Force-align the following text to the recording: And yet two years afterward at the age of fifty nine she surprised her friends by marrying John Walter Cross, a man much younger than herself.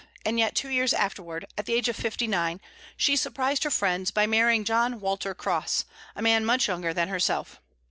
And 0.25 0.39
yet 0.39 0.55
two 0.55 0.69
years 0.69 0.95
afterward 0.95 1.45
at 1.59 1.67
the 1.67 1.75
age 1.75 1.87
of 1.87 1.95
fifty 1.95 2.25
nine 2.25 2.59
she 2.97 3.15
surprised 3.15 3.63
her 3.63 3.69
friends 3.69 4.09
by 4.09 4.25
marrying 4.25 4.63
John 4.63 4.99
Walter 4.99 5.35
Cross, 5.35 5.85
a 6.15 6.23
man 6.23 6.43
much 6.43 6.67
younger 6.67 6.91
than 6.91 7.07
herself. 7.09 7.61